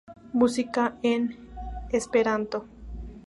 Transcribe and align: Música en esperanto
Música 0.33 0.97
en 1.03 1.37
esperanto 1.91 2.65